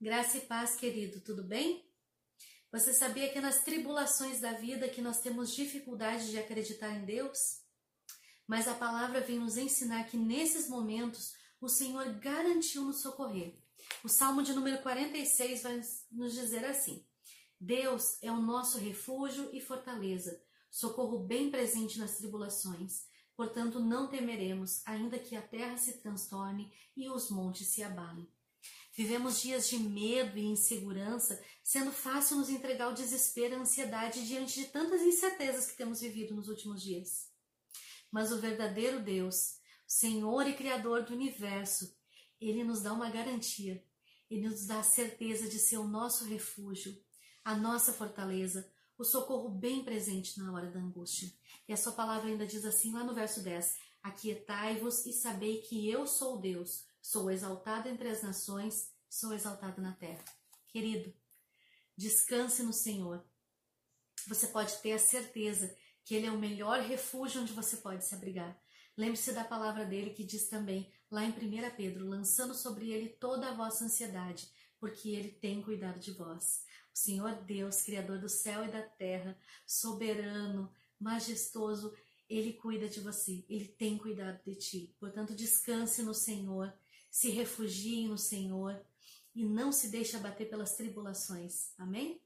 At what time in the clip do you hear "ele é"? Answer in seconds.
66.14-66.30